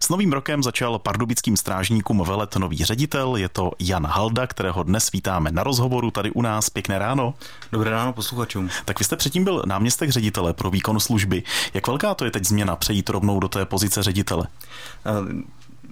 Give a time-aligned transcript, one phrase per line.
[0.00, 5.12] S novým rokem začal pardubickým strážníkům velet nový ředitel, je to Jan Halda, kterého dnes
[5.12, 6.70] vítáme na rozhovoru tady u nás.
[6.70, 7.34] Pěkné ráno.
[7.72, 8.70] Dobré ráno posluchačům.
[8.84, 11.42] Tak vy jste předtím byl náměstek ředitele pro výkon služby.
[11.74, 14.46] Jak velká to je teď změna přejít rovnou do té pozice ředitele?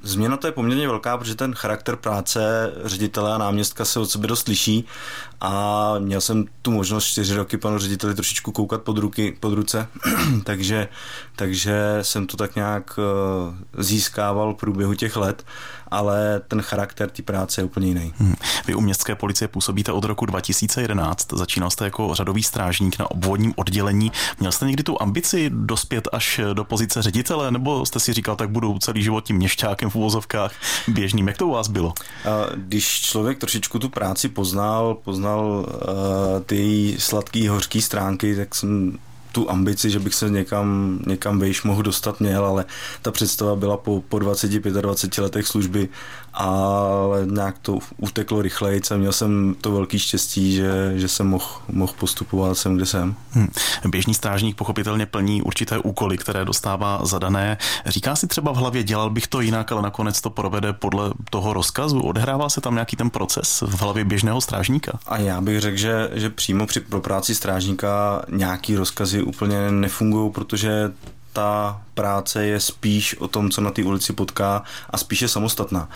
[0.05, 4.27] Změna to je poměrně velká, protože ten charakter práce ředitele a náměstka se od sebe
[4.27, 4.85] dost liší
[5.41, 9.87] a měl jsem tu možnost čtyři roky panu řediteli trošičku koukat pod, ruky, pod ruce,
[10.45, 10.89] takže,
[11.37, 15.45] takže jsem to tak nějak eh, získával v průběhu těch let,
[15.89, 18.15] ale ten charakter té práce je úplně jiný.
[18.19, 18.35] Hmm.
[18.67, 23.53] Vy u městské policie působíte od roku 2011, začínal jste jako řadový strážník na obvodním
[23.57, 24.13] oddělení.
[24.41, 28.51] Měl jste někdy tu ambici dospět až do pozice ředitele, nebo jste si říkal, tak
[28.51, 30.53] budu celý život tím měšťákem v uvozovkách
[30.89, 31.29] běžným.
[31.29, 31.95] Jak to u vás bylo?
[32.55, 38.99] Když člověk trošičku tu práci poznal, poznal uh, ty sladký, hořký stránky, tak jsem
[39.35, 42.65] tu ambici, že bych se někam, někam vejš mohl dostat měl, ale
[43.03, 45.89] ta představa byla po, po 20-25 letech služby,
[46.35, 51.47] ale nějak to uteklo rychleji a měl jsem to velký štěstí, že, že jsem mohl,
[51.69, 53.15] mohl postupovat sem, kde jsem.
[53.31, 53.49] Hmm.
[53.89, 57.59] Běžný strážník pochopitelně plní určité úkoly, které dostává zadané.
[57.87, 61.53] Říká si třeba v hlavě, dělal bych to jinak, ale nakonec to provede podle toho
[61.53, 62.01] rozkazu.
[62.01, 64.99] Odehrává se tam nějaký ten proces v hlavě běžného strážníka?
[65.07, 70.33] A já bych řekl, že, že přímo při, pro práci strážníka nějaký rozkazy úplně nefungují,
[70.33, 70.93] protože
[71.35, 75.89] ta práce je spíš o tom, co na té ulici potká a spíš je samostatná.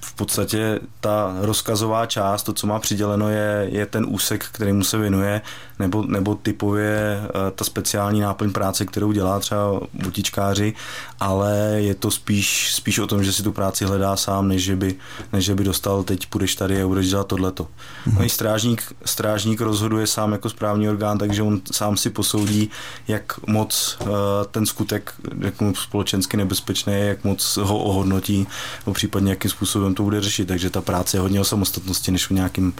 [0.00, 4.98] V podstatě ta rozkazová část, to, co má přiděleno, je, je ten úsek, kterýmu se
[4.98, 5.42] věnuje,
[5.78, 10.74] nebo, nebo typově eh, ta speciální náplň práce, kterou dělá třeba butičkáři,
[11.20, 14.76] ale je to spíš, spíš o tom, že si tu práci hledá sám, než že
[14.76, 14.94] by,
[15.32, 17.64] než že by dostal, teď půjdeš tady a budeš dělat tohleto.
[17.64, 18.18] Mm-hmm.
[18.18, 22.70] No i strážník, strážník rozhoduje sám jako správní orgán, takže on sám si posoudí,
[23.08, 24.08] jak moc uh,
[24.44, 28.46] ten skutek jak moc společensky nebezpečný, jak moc ho ohodnotí,
[28.86, 30.48] nebo případně jakým způsobem to bude řešit.
[30.48, 32.72] Takže ta práce je hodně o samostatnosti, než o nějakým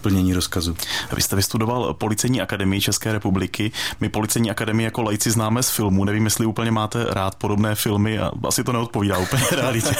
[0.00, 0.76] plnění rozkazu.
[1.16, 3.72] Vy jste vystudoval policejní akademii České republiky.
[4.00, 6.04] My policejní akademii jako lajci známe z filmu.
[6.04, 9.94] Nevím, jestli úplně máte rád podobné filmy a asi to neodpovídá úplně realitě.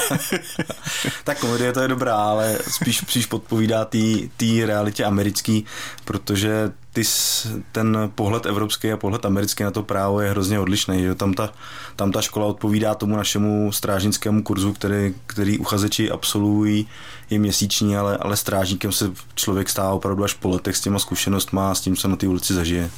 [1.23, 5.65] tak komedie to je dobrá, ale spíš, spíš podpovídá té realitě americký,
[6.05, 7.01] protože ty,
[7.71, 11.01] ten pohled evropský a pohled americký na to právo je hrozně odlišný.
[11.01, 11.15] Že?
[11.15, 11.49] Tam, ta,
[11.95, 16.87] tam ta škola odpovídá tomu našemu strážnickému kurzu, který, který uchazeči absolvují,
[17.29, 21.71] je měsíční, ale, ale strážníkem se člověk stává opravdu až po letech s těma zkušenostma
[21.71, 22.89] a s tím, co na té ulici zažije.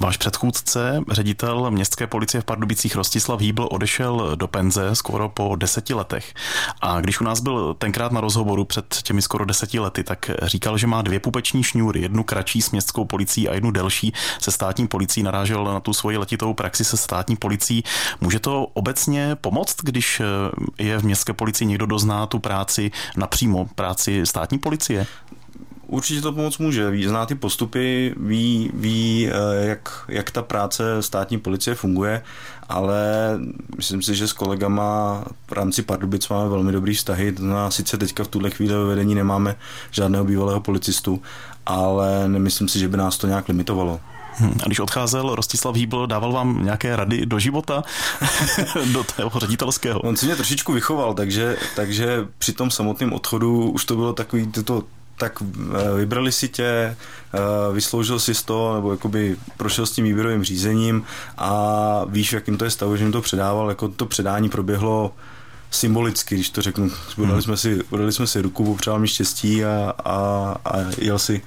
[0.00, 5.94] Váš předchůdce, ředitel městské policie v Pardubicích Rostislav Hýbl, odešel do penze skoro po deseti
[5.94, 6.34] letech.
[6.80, 10.78] A když u nás byl tenkrát na rozhovoru před těmi skoro deseti lety, tak říkal,
[10.78, 13.17] že má dvě pupeční šňůry, jednu kratší s městskou policií
[13.48, 15.22] a jednu delší se státní policií.
[15.22, 17.84] Narážel na tu svoji letitou praxi se státní policií.
[18.20, 20.22] Může to obecně pomoct, když
[20.78, 25.06] je v městské policii někdo dozná tu práci napřímo, práci státní policie?
[25.88, 26.90] Určitě to pomoc může.
[26.90, 32.22] Ví, zná ty postupy, ví, ví eh, jak, jak ta práce státní policie funguje,
[32.68, 33.02] ale
[33.76, 37.34] myslím si, že s kolegama v rámci Pardubic máme velmi dobrý vztahy.
[37.38, 39.56] No, sice teďka v tuhle chvíli ve vedení nemáme
[39.90, 41.22] žádného bývalého policistu,
[41.66, 44.00] ale nemyslím si, že by nás to nějak limitovalo.
[44.34, 44.54] Hmm.
[44.62, 47.84] A když odcházel Rostislav Hýbl, dával vám nějaké rady do života,
[48.92, 50.00] do toho ředitelského?
[50.00, 54.46] On si mě trošičku vychoval, takže, takže při tom samotném odchodu už to bylo takový
[54.46, 54.84] to
[55.18, 56.96] tak eh, vybrali si tě, eh,
[57.72, 61.04] vysloužil si to, nebo jakoby prošel s tím výběrovým řízením
[61.38, 65.14] a víš, jakým to je stavu, že jim to předával, jako to předání proběhlo
[65.70, 66.90] symbolicky, když to řeknu.
[67.16, 67.42] Udali hmm.
[67.42, 70.14] jsme si, udali jsme si ruku, popřál mi štěstí a, a,
[70.64, 71.42] a jel si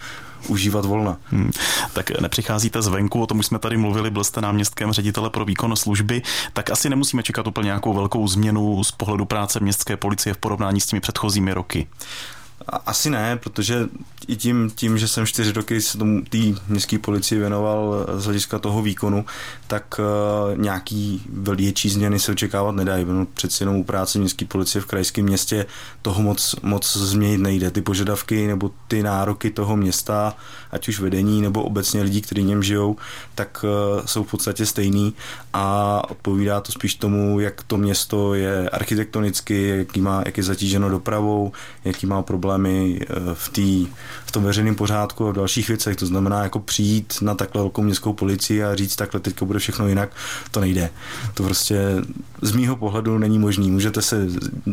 [0.48, 1.18] užívat volna.
[1.26, 1.52] Hmm.
[1.94, 5.76] Tak nepřicházíte zvenku, o tom už jsme tady mluvili, byl jste náměstkem ředitele pro výkon
[5.76, 6.22] služby,
[6.53, 10.82] tak asi nemusíme čekat úplně nějakou velkou změnu z pohledu práce městské policie v porovnání
[10.82, 11.88] s těmi předchozími roky.
[12.67, 13.89] Asi ne, protože
[14.27, 18.59] i tím, tím že jsem čtyři roky se tomu té městské policii věnoval z hlediska
[18.59, 19.25] toho výkonu,
[19.67, 21.23] tak uh, nějaký
[21.55, 23.05] větší změny se očekávat nedají.
[23.07, 25.66] No, přeci jenom u práce městské policie v krajském městě
[26.02, 27.72] toho moc, moc změnit nejde.
[27.72, 30.35] Ty požadavky nebo ty nároky toho města,
[30.72, 32.96] ať už vedení nebo obecně lidí, kteří něm žijou,
[33.35, 35.14] tak uh, jsou v podstatě stejný
[35.53, 40.90] a odpovídá to spíš tomu, jak to město je architektonicky, jaký má, jak je zatíženo
[40.90, 41.52] dopravou,
[41.85, 43.88] jaký má problém problémy eh, v, tý,
[44.26, 45.96] v tom veřejném pořádku a v dalších věcech.
[45.96, 49.88] To znamená jako přijít na takhle velkou městskou policii a říct takhle teďka bude všechno
[49.88, 50.09] jinak,
[50.52, 50.90] to nejde.
[51.34, 51.82] To prostě
[52.42, 53.72] z mýho pohledu není možný.
[53.72, 54.28] Můžete se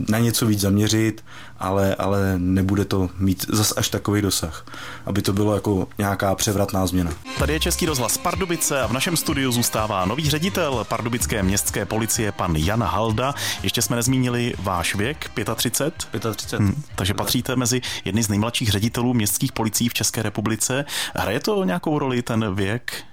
[0.08, 1.24] na něco víc zaměřit,
[1.58, 4.66] ale, ale nebude to mít zas až takový dosah,
[5.06, 7.10] aby to bylo jako nějaká převratná změna.
[7.38, 12.32] Tady je Český rozhlas Pardubice a v našem studiu zůstává nový ředitel pardubické městské policie,
[12.32, 13.34] pan Jan Halda.
[13.62, 15.94] Ještě jsme nezmínili váš věk, 35?
[16.36, 16.60] 35.
[16.60, 17.67] Hmm, takže patříte mezi
[18.04, 20.84] jedny z nejmladších ředitelů městských policií v České republice.
[21.14, 23.04] Hraje to nějakou roli ten věk?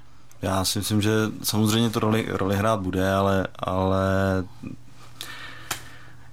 [0.41, 1.11] Já si myslím, že
[1.43, 4.03] samozřejmě to roli, roli hrát bude, ale, ale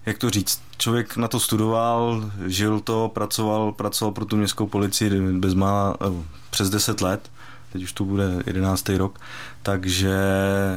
[0.07, 5.11] jak to říct, člověk na to studoval, žil to, pracoval, pracoval pro tu městskou policii
[5.33, 7.31] bezmála eh, přes 10 let,
[7.73, 8.89] teď už to bude 11.
[8.89, 9.21] rok,
[9.63, 10.19] takže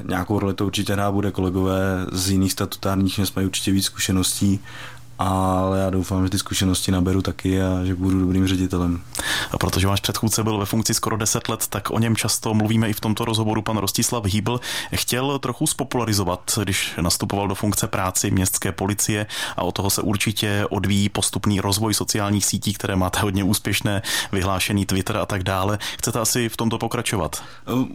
[0.03, 4.59] nějakou roli to určitě hrát bude kolegové z jiných statutárních měst mají určitě víc zkušeností
[5.19, 9.01] ale já doufám, že ty zkušenosti naberu taky a že budu dobrým ředitelem.
[9.51, 12.89] A protože váš předchůdce byl ve funkci skoro 10 let, tak o něm často mluvíme
[12.89, 13.61] i v tomto rozhovoru.
[13.61, 14.59] Pan Rostislav Hýbl
[14.95, 19.25] chtěl trochu spopularizovat, když nastupoval do funkce práci městské policie
[19.57, 24.01] a o toho se určitě odvíjí postupný rozvoj sociálních sítí, které máte hodně úspěšné,
[24.31, 25.79] vyhlášený Twitter a tak dále.
[25.97, 27.43] Chcete asi v tomto pokračovat?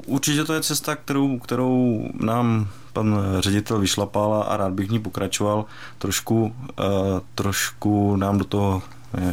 [0.07, 4.99] Určitě to je cesta, kterou, kterou nám pan ředitel vyšlapal a rád bych v ní
[4.99, 5.65] pokračoval.
[5.99, 6.53] Trošku, uh,
[7.35, 8.83] trošku nám do toho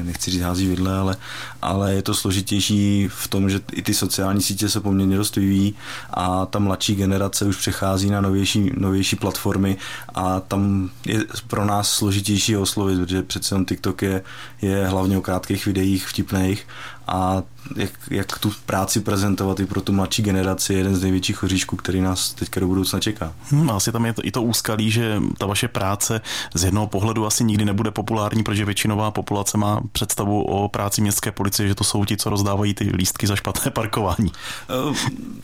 [0.03, 1.15] nechci říct hází vidle, ale,
[1.61, 5.75] ale je to složitější v tom, že i ty sociální sítě se poměrně dost vyvíjí
[6.09, 9.77] a ta mladší generace už přechází na novější, novější platformy
[10.15, 14.23] a tam je pro nás složitější oslovit, protože přece jen TikTok je,
[14.61, 16.67] je hlavně o krátkých videích vtipných
[17.07, 17.43] a
[17.75, 21.75] jak, jak tu práci prezentovat i pro tu mladší generaci je jeden z největších oříšků,
[21.75, 23.33] který nás teďka do budoucna čeká.
[23.49, 26.21] Hmm, asi tam je to, i to úskalí, že ta vaše práce
[26.53, 31.31] z jednoho pohledu asi nikdy nebude populární, protože většinová populace má představu o práci městské
[31.31, 34.31] policie, že to jsou ti, co rozdávají ty lístky za špatné parkování.
[34.69, 34.95] Eh,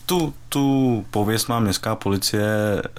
[0.06, 2.46] tu, tu pověst má městská policie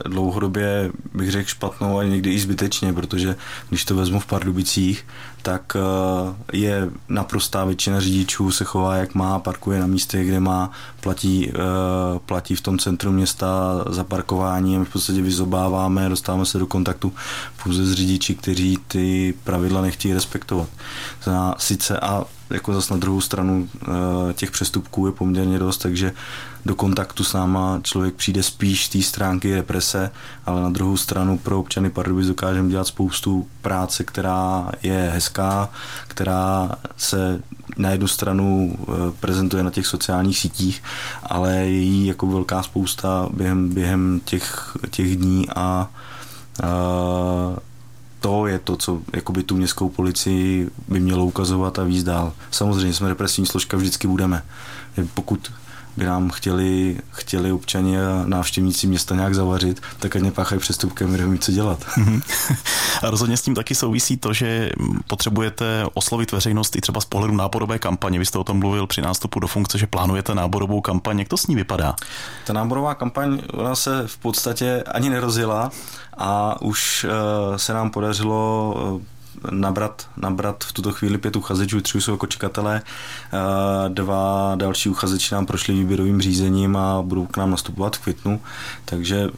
[0.06, 3.36] dlouhodobě, bych řekl, špatnou a někdy i zbytečně, protože
[3.70, 5.06] když to vezmu v Pardubicích,
[5.46, 10.72] tak eh, je naprostá většina řidičů se chová jak má, parkuje na místě, kde má,
[11.02, 13.48] platí, eh, platí v tom centru města
[13.90, 17.14] za parkování my v podstatě vyzobáváme, dostáváme se do kontaktu
[17.64, 20.70] pouze s řidiči, kteří ty pravidla nechtějí respektovat.
[21.58, 23.88] Sice a jako zase na druhou stranu eh,
[24.34, 26.14] těch přestupků je poměrně dost, takže
[26.66, 30.12] do kontaktu s náma člověk přijde spíš z té stránky represe,
[30.46, 35.70] ale na druhou stranu pro občany Pardubic dokážeme dělat spoustu práce, která je hezká,
[36.08, 37.42] která se
[37.78, 40.84] na jednu stranu eh, prezentuje na těch sociálních sítích,
[41.24, 45.90] ale je jí jako velká spousta během, během těch, těch dní a, a
[48.26, 52.34] to je to, co jakoby tu městskou policii by mělo ukazovat a víc dál.
[52.52, 54.44] Samozřejmě jsme represivní složka, vždycky budeme.
[55.14, 55.52] Pokud
[55.98, 61.32] by nám chtěli, chtěli občani a návštěvníci města nějak zavařit, tak ať nepáchají přestupkem, budeme
[61.32, 61.86] mít co dělat.
[63.04, 64.70] a rozhodně s tím taky souvisí to, že
[65.08, 68.20] potřebujete oslovit veřejnost i třeba z pohledu náborové kampaně.
[68.20, 71.20] Vy jste o tom mluvil při nástupu do funkce, že plánujete náborovou kampaň.
[71.20, 71.96] Jak to s ní vypadá?
[72.46, 75.72] Ta náborová kampaň, ona se v podstatě ani nerozjela
[76.18, 79.02] a už uh, se nám podařilo uh,
[79.52, 82.82] nabrat, nabrat v tuto chvíli pět uchazečů, tři jsou jako čekatelé,
[83.34, 88.42] uh, dva další uchazeči nám prošli výběrovým řízením a budou k nám nastupovat v květnu,
[88.86, 89.30] takže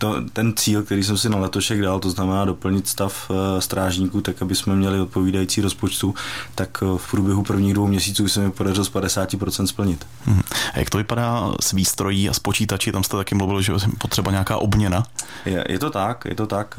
[0.00, 4.42] to, ten cíl, který jsem si na letošek dal, to znamená doplnit stav strážníků, tak
[4.42, 6.14] aby jsme měli odpovídající rozpočtu,
[6.54, 10.06] tak v průběhu prvních dvou měsíců se mi podařilo z 50% splnit.
[10.24, 10.42] Hmm.
[10.74, 12.92] A jak to vypadá s výstrojí a s počítači?
[12.92, 15.02] Tam jste taky mluvil, že potřeba nějaká obměna.
[15.44, 16.76] Je, je to tak, je to tak.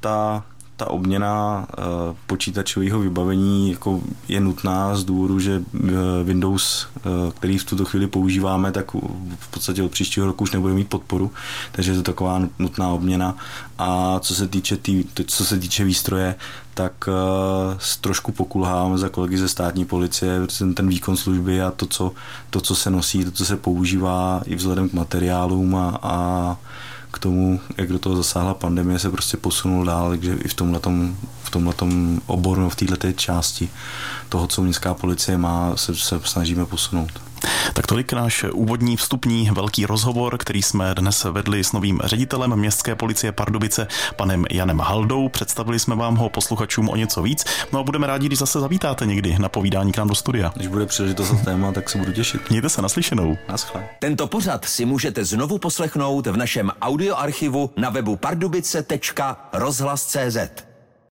[0.00, 0.44] Ta
[0.78, 1.82] ta obměna eh,
[2.26, 5.88] počítačového vybavení jako je nutná z důvodu, že eh,
[6.24, 8.94] Windows, eh, který v tuto chvíli používáme, tak
[9.38, 11.30] v podstatě od příštího roku už nebude mít podporu,
[11.72, 13.36] takže je to taková nutná obměna.
[13.78, 16.34] A co se týče, tý, co se týče výstroje,
[16.74, 17.08] tak
[18.00, 22.12] trošku pokulháváme za kolegy ze státní policie, ten, ten výkon služby a to co,
[22.50, 26.56] to, co se nosí, to, co se používá i vzhledem k materiálům a, a
[27.10, 31.16] k tomu, jak do toho zasáhla pandemie, se prostě posunul dál, takže i v tomhletom,
[31.42, 33.70] v tomhletom oboru, v této části
[34.28, 37.27] toho, co městská policie má, se, se snažíme posunout.
[37.74, 42.94] Tak tolik náš úvodní vstupní velký rozhovor, který jsme dnes vedli s novým ředitelem městské
[42.94, 45.28] policie Pardubice, panem Janem Haldou.
[45.28, 47.44] Představili jsme vám ho posluchačům o něco víc.
[47.72, 50.52] No a budeme rádi, když zase zavítáte někdy na povídání k nám do studia.
[50.56, 52.50] Když bude příležitost za téma, tak se budu těšit.
[52.50, 53.36] Mějte se naslyšenou.
[53.48, 53.88] Naschle.
[53.98, 60.67] Tento pořad si můžete znovu poslechnout v našem audioarchivu na webu pardubice.rozhlas.cz.